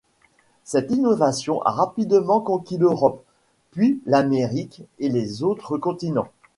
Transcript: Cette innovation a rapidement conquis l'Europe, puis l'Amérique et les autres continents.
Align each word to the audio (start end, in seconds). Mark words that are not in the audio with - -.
Cette 0.63 0.89
innovation 0.89 1.61
a 1.61 1.69
rapidement 1.69 2.41
conquis 2.41 2.79
l'Europe, 2.79 3.23
puis 3.69 4.01
l'Amérique 4.07 4.81
et 4.97 5.09
les 5.09 5.43
autres 5.43 5.77
continents. 5.77 6.29